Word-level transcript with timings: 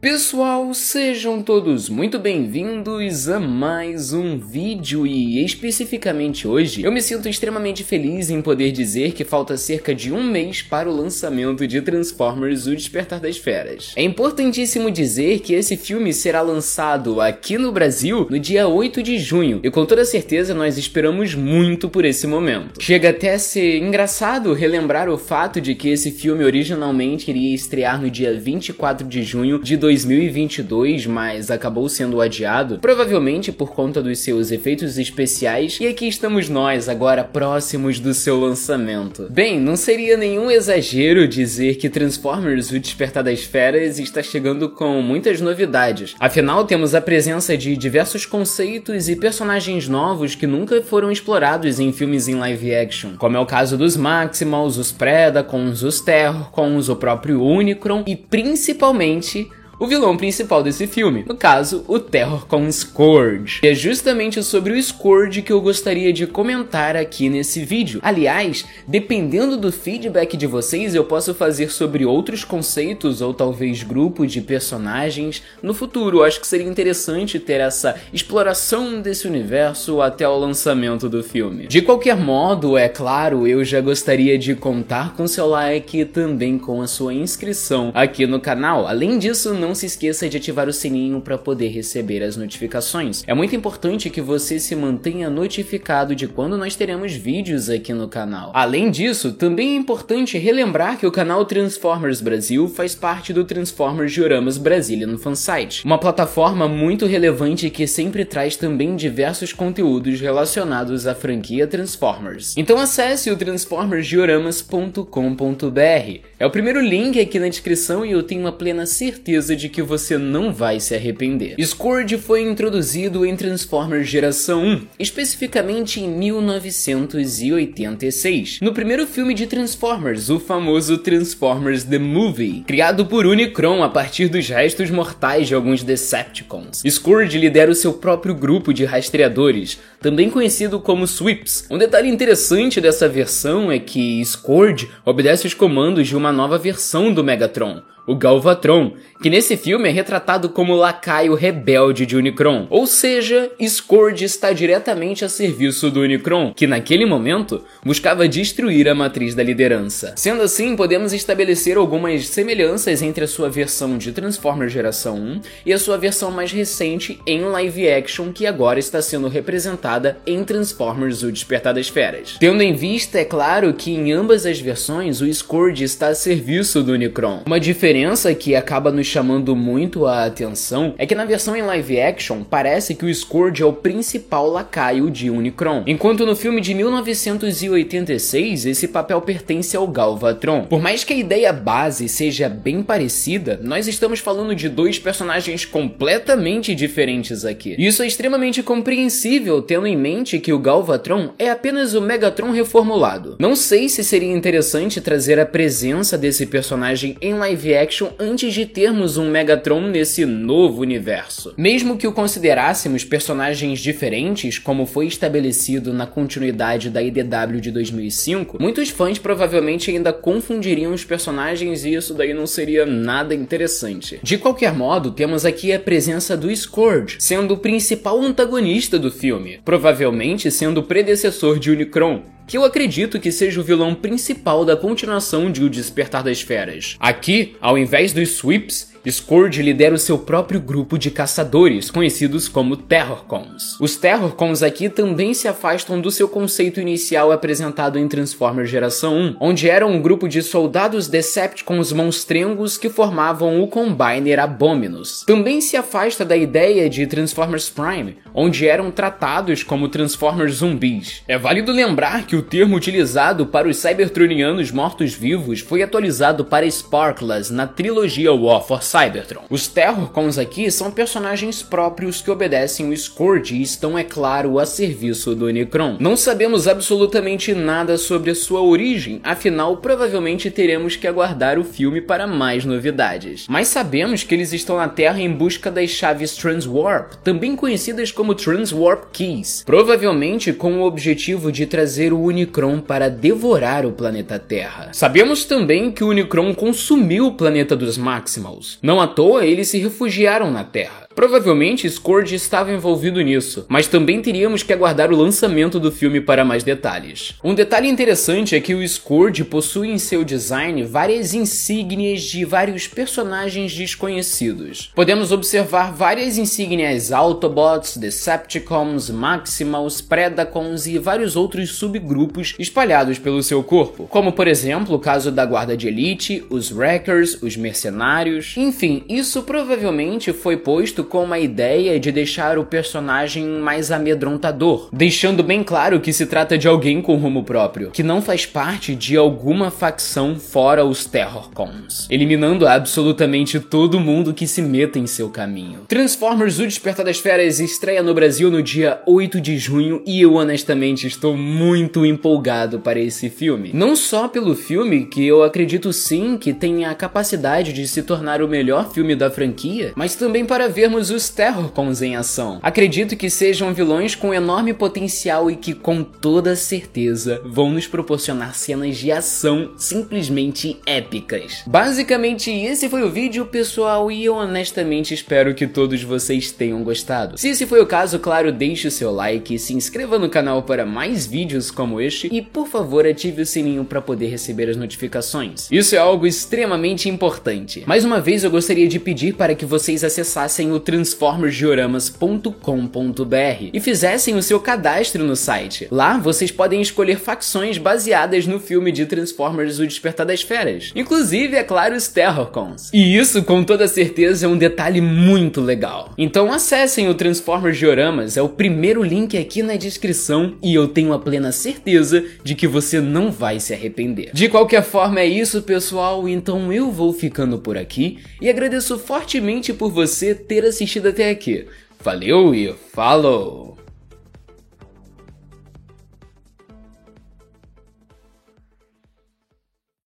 Pessoal, 0.00 0.72
sejam 0.72 1.42
todos 1.42 1.90
muito 1.90 2.18
bem-vindos 2.18 3.28
a 3.28 3.38
mais 3.38 4.14
um 4.14 4.38
vídeo 4.38 5.06
e 5.06 5.44
especificamente 5.44 6.48
hoje 6.48 6.82
eu 6.82 6.90
me 6.90 7.02
sinto 7.02 7.28
extremamente 7.28 7.84
feliz 7.84 8.30
em 8.30 8.40
poder 8.40 8.72
dizer 8.72 9.12
que 9.12 9.24
falta 9.24 9.58
cerca 9.58 9.94
de 9.94 10.10
um 10.10 10.24
mês 10.24 10.62
para 10.62 10.88
o 10.88 10.96
lançamento 10.96 11.66
de 11.66 11.82
Transformers 11.82 12.66
O 12.66 12.74
Despertar 12.74 13.20
das 13.20 13.36
Feras. 13.36 13.92
É 13.94 14.02
importantíssimo 14.02 14.90
dizer 14.90 15.40
que 15.40 15.52
esse 15.52 15.76
filme 15.76 16.14
será 16.14 16.40
lançado 16.40 17.20
aqui 17.20 17.58
no 17.58 17.70
Brasil 17.70 18.26
no 18.30 18.38
dia 18.38 18.66
8 18.66 19.02
de 19.02 19.18
junho 19.18 19.60
e 19.62 19.70
com 19.70 19.84
toda 19.84 20.06
certeza 20.06 20.54
nós 20.54 20.78
esperamos 20.78 21.34
muito 21.34 21.90
por 21.90 22.06
esse 22.06 22.26
momento. 22.26 22.80
Chega 22.82 23.10
até 23.10 23.34
a 23.34 23.38
ser 23.38 23.76
engraçado 23.76 24.54
relembrar 24.54 25.10
o 25.10 25.18
fato 25.18 25.60
de 25.60 25.74
que 25.74 25.90
esse 25.90 26.10
filme 26.10 26.42
originalmente 26.42 27.30
iria 27.30 27.54
estrear 27.54 28.00
no 28.00 28.10
dia 28.10 28.32
24 28.32 29.06
de 29.06 29.22
junho 29.22 29.62
de 29.62 29.89
2022, 29.90 31.06
mas 31.06 31.50
acabou 31.50 31.88
sendo 31.88 32.20
adiado, 32.20 32.78
provavelmente 32.78 33.50
por 33.50 33.72
conta 33.72 34.00
dos 34.00 34.20
seus 34.20 34.52
efeitos 34.52 34.96
especiais, 34.98 35.78
e 35.80 35.86
aqui 35.88 36.06
estamos 36.06 36.48
nós, 36.48 36.88
agora 36.88 37.24
próximos 37.24 37.98
do 37.98 38.14
seu 38.14 38.38
lançamento. 38.38 39.26
Bem, 39.30 39.58
não 39.58 39.74
seria 39.74 40.16
nenhum 40.16 40.48
exagero 40.48 41.26
dizer 41.26 41.74
que 41.74 41.90
Transformers 41.90 42.70
O 42.70 42.78
Despertar 42.78 43.24
das 43.24 43.42
Feras 43.42 43.98
está 43.98 44.22
chegando 44.22 44.68
com 44.68 45.02
muitas 45.02 45.40
novidades. 45.40 46.14
Afinal, 46.20 46.64
temos 46.64 46.94
a 46.94 47.00
presença 47.00 47.56
de 47.56 47.76
diversos 47.76 48.24
conceitos 48.24 49.08
e 49.08 49.16
personagens 49.16 49.88
novos 49.88 50.36
que 50.36 50.46
nunca 50.46 50.80
foram 50.82 51.10
explorados 51.10 51.80
em 51.80 51.92
filmes 51.92 52.28
em 52.28 52.36
live 52.36 52.74
action, 52.74 53.16
como 53.18 53.36
é 53.36 53.40
o 53.40 53.46
caso 53.46 53.76
dos 53.76 53.96
Maximals, 53.96 54.76
os 54.76 54.92
Predacons, 54.92 55.82
os 55.82 56.00
Terrorcons, 56.00 56.88
o 56.88 56.94
próprio 56.94 57.42
Unicron 57.42 58.04
e 58.06 58.14
principalmente 58.14 59.48
o 59.80 59.86
vilão 59.86 60.14
principal 60.14 60.62
desse 60.62 60.86
filme, 60.86 61.24
no 61.26 61.34
caso, 61.34 61.82
o 61.88 61.98
Terror 61.98 62.46
com 62.46 62.70
Scourge. 62.70 63.60
E 63.62 63.68
é 63.68 63.74
justamente 63.74 64.42
sobre 64.42 64.74
o 64.74 64.82
Scourge 64.82 65.40
que 65.40 65.50
eu 65.50 65.60
gostaria 65.62 66.12
de 66.12 66.26
comentar 66.26 66.94
aqui 66.94 67.30
nesse 67.30 67.64
vídeo. 67.64 67.98
Aliás, 68.02 68.66
dependendo 68.86 69.56
do 69.56 69.72
feedback 69.72 70.36
de 70.36 70.46
vocês, 70.46 70.94
eu 70.94 71.04
posso 71.04 71.34
fazer 71.34 71.70
sobre 71.70 72.04
outros 72.04 72.44
conceitos 72.44 73.22
ou 73.22 73.32
talvez 73.32 73.82
grupos 73.82 74.30
de 74.30 74.42
personagens 74.42 75.42
no 75.62 75.72
futuro. 75.72 76.18
Eu 76.18 76.24
acho 76.24 76.40
que 76.40 76.46
seria 76.46 76.68
interessante 76.68 77.38
ter 77.40 77.60
essa 77.60 77.96
exploração 78.12 79.00
desse 79.00 79.26
universo 79.26 80.02
até 80.02 80.28
o 80.28 80.36
lançamento 80.36 81.08
do 81.08 81.24
filme. 81.24 81.66
De 81.66 81.80
qualquer 81.80 82.18
modo, 82.18 82.76
é 82.76 82.86
claro, 82.88 83.46
eu 83.46 83.64
já 83.64 83.80
gostaria 83.80 84.36
de 84.36 84.54
contar 84.54 85.14
com 85.14 85.26
seu 85.26 85.46
like 85.46 86.00
e 86.00 86.04
também 86.04 86.58
com 86.58 86.82
a 86.82 86.86
sua 86.86 87.14
inscrição 87.14 87.90
aqui 87.94 88.26
no 88.26 88.38
canal. 88.38 88.86
Além 88.86 89.18
disso, 89.18 89.54
não 89.54 89.69
não 89.70 89.74
se 89.74 89.86
esqueça 89.86 90.28
de 90.28 90.36
ativar 90.36 90.68
o 90.68 90.72
sininho 90.72 91.20
para 91.20 91.38
poder 91.38 91.68
receber 91.68 92.24
as 92.24 92.36
notificações. 92.36 93.22
É 93.24 93.32
muito 93.32 93.54
importante 93.54 94.10
que 94.10 94.20
você 94.20 94.58
se 94.58 94.74
mantenha 94.74 95.30
notificado 95.30 96.12
de 96.12 96.26
quando 96.26 96.58
nós 96.58 96.74
teremos 96.74 97.12
vídeos 97.12 97.70
aqui 97.70 97.94
no 97.94 98.08
canal. 98.08 98.50
Além 98.52 98.90
disso, 98.90 99.32
também 99.32 99.74
é 99.74 99.76
importante 99.76 100.36
relembrar 100.36 100.98
que 100.98 101.06
o 101.06 101.12
canal 101.12 101.44
Transformers 101.44 102.20
Brasil 102.20 102.66
faz 102.66 102.96
parte 102.96 103.32
do 103.32 103.44
Transformers 103.44 104.12
Dioramas 104.12 104.58
Brazilian 104.58 105.16
Fansite, 105.16 105.84
uma 105.84 105.98
plataforma 105.98 106.66
muito 106.66 107.06
relevante 107.06 107.70
que 107.70 107.86
sempre 107.86 108.24
traz 108.24 108.56
também 108.56 108.96
diversos 108.96 109.52
conteúdos 109.52 110.20
relacionados 110.20 111.06
à 111.06 111.14
franquia 111.14 111.64
Transformers. 111.64 112.56
Então 112.56 112.76
acesse 112.76 113.30
o 113.30 113.36
transformersdioramas.com.br. 113.36 116.26
É 116.40 116.44
o 116.44 116.50
primeiro 116.50 116.80
link 116.80 117.20
aqui 117.20 117.38
na 117.38 117.48
descrição 117.48 118.04
e 118.04 118.10
eu 118.10 118.24
tenho 118.24 118.40
uma 118.40 118.50
plena 118.50 118.84
certeza 118.84 119.59
de 119.60 119.68
que 119.68 119.82
você 119.82 120.16
não 120.16 120.50
vai 120.52 120.78
se 120.80 120.94
arrepender. 120.94 121.54
Scourge 121.62 122.16
foi 122.16 122.40
introduzido 122.42 123.26
em 123.26 123.36
Transformers 123.36 124.08
Geração 124.08 124.64
1, 124.64 124.86
especificamente 124.98 126.00
em 126.00 126.08
1986, 126.08 128.60
no 128.62 128.72
primeiro 128.72 129.06
filme 129.06 129.34
de 129.34 129.46
Transformers, 129.46 130.30
o 130.30 130.40
famoso 130.40 130.96
Transformers 130.98 131.84
The 131.84 131.98
Movie, 131.98 132.64
criado 132.66 133.04
por 133.06 133.26
Unicron 133.26 133.82
a 133.82 133.88
partir 133.88 134.28
dos 134.28 134.48
restos 134.48 134.90
mortais 134.90 135.48
de 135.48 135.54
alguns 135.54 135.82
Decepticons. 135.82 136.82
Scourge 136.88 137.36
lidera 137.38 137.70
o 137.70 137.74
seu 137.74 137.92
próprio 137.92 138.34
grupo 138.34 138.72
de 138.72 138.84
rastreadores, 138.84 139.78
também 140.00 140.30
conhecido 140.30 140.80
como 140.80 141.04
Sweeps. 141.04 141.66
Um 141.70 141.76
detalhe 141.76 142.08
interessante 142.08 142.80
dessa 142.80 143.06
versão 143.08 143.70
é 143.70 143.78
que 143.78 144.24
Scourge 144.24 144.88
obedece 145.04 145.46
os 145.46 145.52
comandos 145.54 146.08
de 146.08 146.16
uma 146.16 146.32
nova 146.32 146.56
versão 146.56 147.12
do 147.12 147.22
Megatron, 147.22 147.82
o 148.10 148.16
Galvatron, 148.16 148.94
que 149.22 149.30
nesse 149.30 149.56
filme 149.56 149.88
é 149.88 149.92
retratado 149.92 150.48
como 150.48 150.74
lacaio 150.74 151.34
rebelde 151.34 152.04
de 152.04 152.16
Unicron, 152.16 152.66
ou 152.68 152.86
seja, 152.86 153.52
Scourge 153.62 154.24
está 154.24 154.52
diretamente 154.52 155.24
a 155.24 155.28
serviço 155.28 155.92
do 155.92 156.00
Unicron, 156.00 156.52
que 156.52 156.66
naquele 156.66 157.06
momento 157.06 157.62
buscava 157.84 158.26
destruir 158.26 158.88
a 158.88 158.94
matriz 158.96 159.34
da 159.34 159.44
liderança. 159.44 160.14
Sendo 160.16 160.42
assim, 160.42 160.74
podemos 160.74 161.12
estabelecer 161.12 161.76
algumas 161.76 162.26
semelhanças 162.26 163.00
entre 163.00 163.22
a 163.22 163.28
sua 163.28 163.48
versão 163.48 163.96
de 163.96 164.10
Transformers 164.10 164.72
Geração 164.72 165.16
1 165.16 165.40
e 165.66 165.72
a 165.72 165.78
sua 165.78 165.96
versão 165.96 166.32
mais 166.32 166.50
recente 166.50 167.20
em 167.24 167.42
live 167.42 167.88
action 167.88 168.32
que 168.32 168.44
agora 168.44 168.80
está 168.80 169.00
sendo 169.00 169.28
representada 169.28 170.18
em 170.26 170.42
Transformers 170.42 171.22
O 171.22 171.30
Despertar 171.30 171.74
das 171.74 171.88
Feras. 171.88 172.36
Tendo 172.40 172.60
em 172.60 172.74
vista, 172.74 173.20
é 173.20 173.24
claro, 173.24 173.72
que 173.72 173.92
em 173.92 174.10
ambas 174.10 174.46
as 174.46 174.58
versões 174.58 175.20
o 175.20 175.32
Scourge 175.32 175.84
está 175.84 176.08
a 176.08 176.14
serviço 176.14 176.82
do 176.82 176.92
Unicron. 176.92 177.42
Uma 177.46 177.60
diferença 177.60 177.99
diferença 178.00 178.34
que 178.34 178.56
acaba 178.56 178.90
nos 178.90 179.06
chamando 179.06 179.54
muito 179.54 180.06
a 180.06 180.24
atenção 180.24 180.94
é 180.96 181.04
que 181.04 181.14
na 181.14 181.26
versão 181.26 181.54
em 181.54 181.60
live 181.60 182.00
action 182.00 182.42
parece 182.42 182.94
que 182.94 183.04
o 183.04 183.14
Scourge 183.14 183.62
é 183.62 183.66
o 183.66 183.74
principal 183.74 184.48
lacaio 184.48 185.10
de 185.10 185.28
Unicron, 185.28 185.84
enquanto 185.86 186.24
no 186.24 186.34
filme 186.34 186.62
de 186.62 186.72
1986 186.72 188.64
esse 188.64 188.88
papel 188.88 189.20
pertence 189.20 189.76
ao 189.76 189.86
Galvatron. 189.86 190.64
Por 190.64 190.80
mais 190.80 191.04
que 191.04 191.12
a 191.12 191.16
ideia 191.16 191.52
base 191.52 192.08
seja 192.08 192.48
bem 192.48 192.82
parecida, 192.82 193.60
nós 193.62 193.86
estamos 193.86 194.18
falando 194.18 194.54
de 194.54 194.70
dois 194.70 194.98
personagens 194.98 195.66
completamente 195.66 196.74
diferentes 196.74 197.44
aqui. 197.44 197.76
Isso 197.78 198.02
é 198.02 198.06
extremamente 198.06 198.62
compreensível 198.62 199.60
tendo 199.60 199.86
em 199.86 199.96
mente 199.96 200.38
que 200.38 200.54
o 200.54 200.58
Galvatron 200.58 201.32
é 201.38 201.50
apenas 201.50 201.92
o 201.92 202.00
Megatron 202.00 202.50
reformulado. 202.50 203.36
Não 203.38 203.54
sei 203.54 203.90
se 203.90 204.02
seria 204.02 204.32
interessante 204.32 205.02
trazer 205.02 205.38
a 205.38 205.44
presença 205.44 206.16
desse 206.16 206.46
personagem 206.46 207.14
em 207.20 207.34
live 207.34 207.74
action 207.74 207.89
action 207.90 208.10
antes 208.20 208.54
de 208.54 208.64
termos 208.64 209.16
um 209.16 209.28
Megatron 209.28 209.80
nesse 209.80 210.24
novo 210.24 210.80
universo. 210.80 211.52
Mesmo 211.56 211.96
que 211.96 212.06
o 212.06 212.12
considerássemos 212.12 213.02
personagens 213.02 213.80
diferentes, 213.80 214.60
como 214.60 214.86
foi 214.86 215.08
estabelecido 215.08 215.92
na 215.92 216.06
continuidade 216.06 216.88
da 216.88 217.02
IDW 217.02 217.60
de 217.60 217.72
2005, 217.72 218.58
muitos 218.60 218.90
fãs 218.90 219.18
provavelmente 219.18 219.90
ainda 219.90 220.12
confundiriam 220.12 220.94
os 220.94 221.04
personagens 221.04 221.84
e 221.84 221.94
isso 221.94 222.14
daí 222.14 222.32
não 222.32 222.46
seria 222.46 222.86
nada 222.86 223.34
interessante. 223.34 224.20
De 224.22 224.38
qualquer 224.38 224.72
modo, 224.72 225.10
temos 225.10 225.44
aqui 225.44 225.72
a 225.72 225.80
presença 225.80 226.36
do 226.36 226.54
Scourge, 226.54 227.16
sendo 227.18 227.54
o 227.54 227.58
principal 227.58 228.20
antagonista 228.20 229.00
do 229.00 229.10
filme, 229.10 229.58
provavelmente 229.64 230.48
sendo 230.48 230.78
o 230.78 230.84
predecessor 230.84 231.58
de 231.58 231.72
Unicron, 231.72 232.22
que 232.46 232.56
eu 232.56 232.64
acredito 232.64 233.20
que 233.20 233.30
seja 233.30 233.60
o 233.60 233.64
vilão 233.64 233.94
principal 233.94 234.64
da 234.64 234.76
continuação 234.76 235.50
de 235.50 235.62
O 235.62 235.70
Despertar 235.70 236.22
das 236.22 236.40
Feras. 236.40 236.96
Aqui, 236.98 237.56
ao 237.60 237.78
invés 237.78 238.12
dos 238.12 238.30
Sweeps, 238.30 238.89
Scourge 239.08 239.62
lidera 239.62 239.94
o 239.94 239.98
seu 239.98 240.18
próprio 240.18 240.60
grupo 240.60 240.98
de 240.98 241.10
caçadores, 241.10 241.90
conhecidos 241.90 242.48
como 242.48 242.76
Terrorcons. 242.76 243.78
Os 243.80 243.96
Terrorcons 243.96 244.62
aqui 244.62 244.90
também 244.90 245.32
se 245.32 245.48
afastam 245.48 246.00
do 246.00 246.10
seu 246.10 246.28
conceito 246.28 246.80
inicial 246.80 247.32
apresentado 247.32 247.98
em 247.98 248.06
Transformers 248.06 248.68
Geração 248.68 249.16
1, 249.16 249.36
onde 249.40 249.70
eram 249.70 249.90
um 249.92 250.02
grupo 250.02 250.28
de 250.28 250.42
soldados 250.42 251.08
Decepticons 251.08 251.92
monstrengos 251.92 252.76
que 252.76 252.90
formavam 252.90 253.62
o 253.62 253.68
Combiner 253.68 254.38
Abominus. 254.38 255.24
Também 255.26 255.62
se 255.62 255.76
afasta 255.76 256.24
da 256.24 256.36
ideia 256.36 256.90
de 256.90 257.06
Transformers 257.06 257.70
Prime, 257.70 258.18
onde 258.34 258.68
eram 258.68 258.90
tratados 258.90 259.62
como 259.62 259.88
Transformers 259.88 260.56
zumbis. 260.56 261.22
É 261.26 261.38
válido 261.38 261.72
lembrar 261.72 262.26
que 262.26 262.36
o 262.36 262.42
termo 262.42 262.76
utilizado 262.76 263.46
para 263.46 263.68
os 263.68 263.78
Cybertronianos 263.78 264.70
mortos-vivos 264.70 265.60
foi 265.60 265.82
atualizado 265.82 266.44
para 266.44 266.66
Sparklers 266.66 267.50
na 267.50 267.66
trilogia 267.66 268.32
War 268.32 268.62
for 268.62 268.82
Cybertron. 268.90 269.42
Os 269.48 269.68
Terrorcons 269.68 270.36
aqui 270.36 270.68
são 270.68 270.90
personagens 270.90 271.62
próprios 271.62 272.20
que 272.20 272.30
obedecem 272.30 272.88
o 272.88 272.96
Scourge 272.96 273.54
e 273.54 273.62
estão, 273.62 273.96
é 273.96 274.02
claro, 274.02 274.58
a 274.58 274.66
serviço 274.66 275.32
do 275.32 275.46
Unicron. 275.46 275.96
Não 276.00 276.16
sabemos 276.16 276.66
absolutamente 276.66 277.54
nada 277.54 277.96
sobre 277.96 278.32
a 278.32 278.34
sua 278.34 278.60
origem, 278.60 279.20
afinal, 279.22 279.76
provavelmente 279.76 280.50
teremos 280.50 280.96
que 280.96 281.06
aguardar 281.06 281.56
o 281.56 281.62
filme 281.62 282.00
para 282.00 282.26
mais 282.26 282.64
novidades. 282.64 283.46
Mas 283.48 283.68
sabemos 283.68 284.24
que 284.24 284.34
eles 284.34 284.52
estão 284.52 284.76
na 284.76 284.88
Terra 284.88 285.20
em 285.20 285.30
busca 285.30 285.70
das 285.70 285.90
chaves 285.90 286.34
Transwarp, 286.34 287.12
também 287.22 287.54
conhecidas 287.54 288.10
como 288.10 288.34
Transwarp 288.34 289.04
Keys, 289.12 289.62
provavelmente 289.64 290.52
com 290.52 290.80
o 290.80 290.84
objetivo 290.84 291.52
de 291.52 291.64
trazer 291.64 292.12
o 292.12 292.20
Unicron 292.20 292.80
para 292.80 293.08
devorar 293.08 293.86
o 293.86 293.92
planeta 293.92 294.36
Terra. 294.36 294.88
Sabemos 294.92 295.44
também 295.44 295.92
que 295.92 296.02
o 296.02 296.08
Unicron 296.08 296.52
consumiu 296.52 297.28
o 297.28 297.34
planeta 297.34 297.76
dos 297.76 297.96
Maximals, 297.96 298.79
Não 298.82 299.00
à 299.00 299.06
toa 299.06 299.44
eles 299.44 299.68
se 299.68 299.78
refugiaram 299.78 300.50
na 300.50 300.64
Terra. 300.64 301.06
Provavelmente 301.20 301.86
Scourge 301.90 302.34
estava 302.34 302.72
envolvido 302.72 303.20
nisso, 303.20 303.66
mas 303.68 303.86
também 303.86 304.22
teríamos 304.22 304.62
que 304.62 304.72
aguardar 304.72 305.12
o 305.12 305.16
lançamento 305.16 305.78
do 305.78 305.92
filme 305.92 306.18
para 306.18 306.46
mais 306.46 306.64
detalhes. 306.64 307.34
Um 307.44 307.52
detalhe 307.52 307.90
interessante 307.90 308.56
é 308.56 308.60
que 308.60 308.74
o 308.74 308.88
Scourge 308.88 309.44
possui 309.44 309.90
em 309.90 309.98
seu 309.98 310.24
design 310.24 310.82
várias 310.82 311.34
insígnias 311.34 312.22
de 312.22 312.46
vários 312.46 312.88
personagens 312.88 313.74
desconhecidos. 313.74 314.90
Podemos 314.94 315.30
observar 315.30 315.92
várias 315.92 316.38
insígnias 316.38 317.12
Autobots, 317.12 317.98
Decepticons, 317.98 319.10
Maximals, 319.10 320.00
Predacons 320.00 320.86
e 320.86 320.98
vários 320.98 321.36
outros 321.36 321.72
subgrupos 321.72 322.54
espalhados 322.58 323.18
pelo 323.18 323.42
seu 323.42 323.62
corpo, 323.62 324.06
como 324.08 324.32
por 324.32 324.48
exemplo 324.48 324.96
o 324.96 324.98
caso 324.98 325.30
da 325.30 325.44
Guarda 325.44 325.76
de 325.76 325.86
Elite, 325.86 326.42
os 326.48 326.72
Wreckers, 326.72 327.42
os 327.42 327.58
Mercenários, 327.58 328.54
enfim, 328.56 329.04
isso 329.06 329.42
provavelmente 329.42 330.32
foi 330.32 330.56
posto 330.56 331.09
com 331.10 331.24
uma 331.24 331.40
ideia 331.40 331.98
de 331.98 332.12
deixar 332.12 332.56
o 332.56 332.64
personagem 332.64 333.44
mais 333.44 333.90
amedrontador, 333.90 334.88
deixando 334.92 335.42
bem 335.42 335.62
claro 335.64 336.00
que 336.00 336.12
se 336.12 336.24
trata 336.24 336.56
de 336.56 336.68
alguém 336.68 337.02
com 337.02 337.16
rumo 337.16 337.42
próprio, 337.42 337.90
que 337.90 338.02
não 338.02 338.22
faz 338.22 338.46
parte 338.46 338.94
de 338.94 339.16
alguma 339.16 339.70
facção 339.70 340.36
fora 340.36 340.84
os 340.84 341.04
Terrorcons, 341.04 342.06
eliminando 342.08 342.66
absolutamente 342.66 343.58
todo 343.58 343.98
mundo 343.98 344.32
que 344.32 344.46
se 344.46 344.62
meta 344.62 344.98
em 344.98 345.06
seu 345.06 345.28
caminho. 345.28 345.80
Transformers 345.88 346.60
O 346.60 346.66
Despertar 346.66 347.04
das 347.04 347.18
Feras 347.18 347.58
estreia 347.58 348.02
no 348.02 348.14
Brasil 348.14 348.48
no 348.50 348.62
dia 348.62 349.02
8 349.04 349.40
de 349.40 349.58
junho 349.58 350.02
e 350.06 350.20
eu 350.20 350.34
honestamente 350.34 351.08
estou 351.08 351.36
muito 351.36 352.06
empolgado 352.06 352.78
para 352.78 353.00
esse 353.00 353.28
filme. 353.28 353.72
Não 353.74 353.96
só 353.96 354.28
pelo 354.28 354.54
filme, 354.54 355.06
que 355.06 355.26
eu 355.26 355.42
acredito 355.42 355.92
sim 355.92 356.38
que 356.38 356.54
tem 356.54 356.84
a 356.84 356.94
capacidade 356.94 357.72
de 357.72 357.88
se 357.88 358.04
tornar 358.04 358.40
o 358.40 358.48
melhor 358.48 358.92
filme 358.92 359.16
da 359.16 359.28
franquia, 359.28 359.92
mas 359.96 360.14
também 360.14 360.44
para 360.44 360.68
vermos 360.68 360.89
os 360.96 361.28
Terrorcons 361.28 362.02
em 362.02 362.16
ação. 362.16 362.58
Acredito 362.62 363.16
que 363.16 363.30
sejam 363.30 363.72
vilões 363.72 364.14
com 364.14 364.34
enorme 364.34 364.74
potencial 364.74 365.50
e 365.50 365.56
que 365.56 365.72
com 365.72 366.02
toda 366.02 366.56
certeza 366.56 367.40
vão 367.44 367.70
nos 367.70 367.86
proporcionar 367.86 368.54
cenas 368.54 368.96
de 368.96 369.12
ação 369.12 369.72
simplesmente 369.76 370.78
épicas. 370.84 371.62
Basicamente 371.66 372.50
esse 372.50 372.88
foi 372.88 373.02
o 373.02 373.10
vídeo 373.10 373.46
pessoal 373.46 374.10
e 374.10 374.24
eu 374.24 374.34
honestamente 374.34 375.14
espero 375.14 375.54
que 375.54 375.66
todos 375.66 376.02
vocês 376.02 376.50
tenham 376.50 376.82
gostado. 376.82 377.38
Se 377.38 377.48
esse 377.48 377.66
foi 377.66 377.80
o 377.80 377.86
caso, 377.86 378.18
claro, 378.18 378.50
deixe 378.50 378.88
o 378.88 378.90
seu 378.90 379.12
like, 379.12 379.58
se 379.58 379.74
inscreva 379.74 380.18
no 380.18 380.28
canal 380.28 380.62
para 380.62 380.84
mais 380.84 381.26
vídeos 381.26 381.70
como 381.70 382.00
este 382.00 382.28
e 382.32 382.42
por 382.42 382.66
favor 382.66 383.06
ative 383.06 383.42
o 383.42 383.46
sininho 383.46 383.84
para 383.84 384.02
poder 384.02 384.26
receber 384.26 384.68
as 384.68 384.76
notificações. 384.76 385.68
Isso 385.70 385.94
é 385.94 385.98
algo 385.98 386.26
extremamente 386.26 387.08
importante. 387.08 387.84
Mais 387.86 388.04
uma 388.04 388.20
vez 388.20 388.42
eu 388.42 388.50
gostaria 388.50 388.88
de 388.88 388.98
pedir 388.98 389.34
para 389.34 389.54
que 389.54 389.64
vocês 389.64 390.02
acessassem 390.02 390.72
o 390.72 390.79
transformersdioramas.com.br 390.80 393.70
e 393.72 393.80
fizessem 393.80 394.34
o 394.34 394.42
seu 394.42 394.58
cadastro 394.58 395.24
no 395.24 395.36
site. 395.36 395.86
Lá 395.90 396.18
vocês 396.18 396.50
podem 396.50 396.80
escolher 396.80 397.18
facções 397.18 397.78
baseadas 397.78 398.46
no 398.46 398.58
filme 398.58 398.90
de 398.90 399.06
Transformers 399.06 399.78
O 399.78 399.86
Despertar 399.86 400.26
das 400.26 400.42
Feras, 400.42 400.92
inclusive, 400.94 401.56
é 401.56 401.62
claro, 401.62 401.94
os 401.94 402.08
Terrorcons. 402.08 402.90
E 402.92 403.16
isso, 403.16 403.42
com 403.42 403.62
toda 403.62 403.86
certeza, 403.86 404.46
é 404.46 404.48
um 404.48 404.58
detalhe 404.58 405.00
muito 405.00 405.60
legal. 405.60 406.12
Então 406.16 406.52
acessem 406.52 407.08
o 407.08 407.14
Transformers 407.14 407.78
Dioramas, 407.78 408.36
é 408.36 408.42
o 408.42 408.48
primeiro 408.48 409.02
link 409.02 409.36
aqui 409.36 409.62
na 409.62 409.76
descrição 409.76 410.54
e 410.62 410.74
eu 410.74 410.88
tenho 410.88 411.12
a 411.12 411.18
plena 411.18 411.52
certeza 411.52 412.24
de 412.42 412.54
que 412.54 412.66
você 412.66 413.00
não 413.00 413.30
vai 413.30 413.60
se 413.60 413.72
arrepender. 413.72 414.30
De 414.32 414.48
qualquer 414.48 414.82
forma 414.82 415.20
é 415.20 415.26
isso, 415.26 415.62
pessoal, 415.62 416.28
então 416.28 416.72
eu 416.72 416.90
vou 416.90 417.12
ficando 417.12 417.58
por 417.58 417.76
aqui 417.76 418.18
e 418.40 418.48
agradeço 418.48 418.98
fortemente 418.98 419.72
por 419.72 419.90
você 419.90 420.34
ter 420.34 420.64
assistido 420.70 421.08
até 421.08 421.30
aqui. 421.30 421.66
Valeu 422.02 422.54
e 422.54 422.72
falou! 422.92 423.69